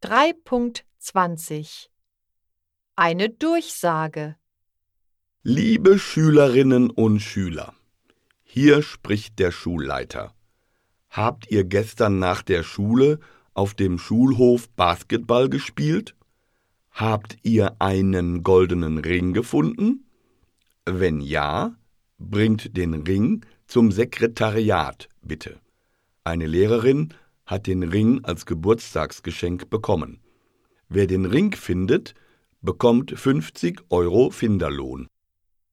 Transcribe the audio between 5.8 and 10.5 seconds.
Schülerinnen und Schüler, hier spricht der Schulleiter.